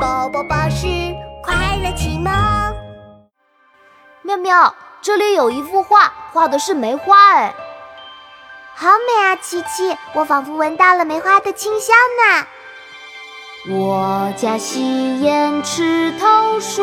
[0.00, 0.86] 宝宝巴士
[1.42, 2.32] 快乐启蒙。
[4.22, 7.54] 妙妙，这里有一幅画，画的是梅花，哎，
[8.74, 9.36] 好美啊！
[9.36, 12.46] 琪琪，我仿佛闻到了梅花的清香呢。
[13.68, 16.82] 我家西燕池头树，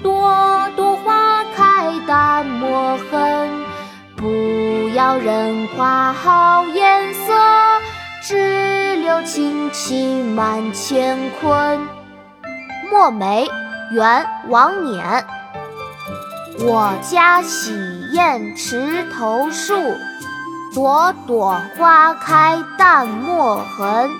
[0.00, 3.50] 朵朵花开淡墨痕。
[4.16, 7.32] 不要人夸好颜色，
[8.22, 12.01] 只留清气满乾坤。
[12.92, 13.48] 墨梅，
[13.90, 15.24] 元，王冕。
[16.60, 17.72] 我家洗
[18.12, 19.74] 砚池头树，
[20.74, 24.10] 朵朵花开淡墨痕。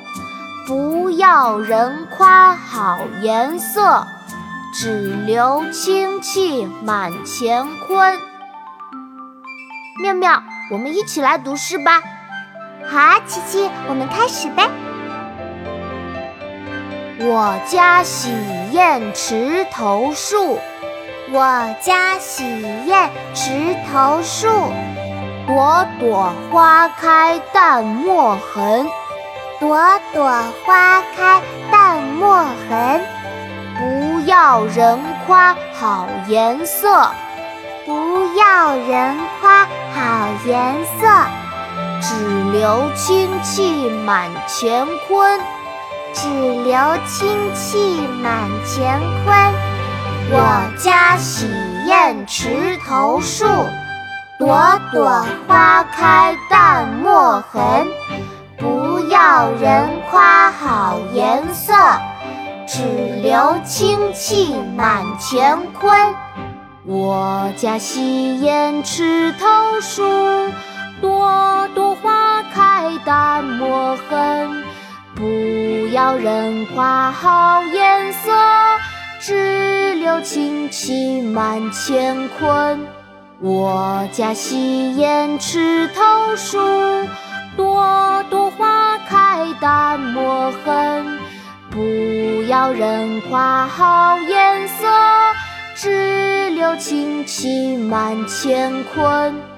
[0.66, 4.06] 不要人夸好颜色，
[4.72, 8.18] 只留清气满乾坤。
[10.00, 12.00] 妙妙，我们一起来读诗吧。
[12.90, 14.66] 好啊，琪琪，我们开始呗。
[17.24, 18.34] 我家洗
[18.72, 20.58] 砚池头树，
[21.30, 22.42] 我家洗
[22.88, 24.48] 砚池头树，
[25.46, 28.88] 朵朵花开淡墨痕，
[29.60, 29.78] 朵
[30.12, 30.24] 朵
[30.64, 33.00] 花开淡墨痕。
[33.78, 37.08] 不要人夸好颜色。
[37.86, 41.06] 不要人夸好颜色，
[42.00, 45.40] 只留清气满乾坤。
[46.12, 49.54] 只留清气满乾坤。
[50.30, 51.46] 我家洗
[51.86, 53.46] 砚池头树，
[54.38, 57.86] 朵朵花开淡墨痕。
[58.58, 61.72] 不要人夸好颜色，
[62.66, 62.82] 只
[63.22, 66.14] 留清气满乾坤。
[66.84, 70.02] 我家洗砚池头树，
[71.00, 71.31] 朵
[76.02, 78.28] 不要人夸好颜色，
[79.20, 82.84] 只留清气满乾坤。
[83.38, 86.58] 我家洗砚池头树，
[87.56, 91.20] 朵朵花开淡墨痕。
[91.70, 91.78] 不
[92.48, 94.88] 要人夸好颜色，
[95.76, 99.51] 只留清气满乾坤。